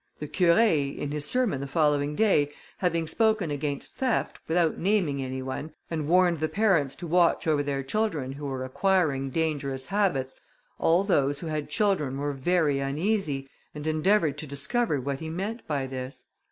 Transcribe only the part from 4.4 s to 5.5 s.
without naming any